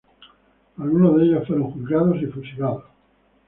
Algunos 0.79 1.15
de 1.15 1.25
ellos 1.25 1.45
fueron 1.47 1.69
juzgados 1.73 2.19
y 2.23 2.25
fusilados. 2.25 2.85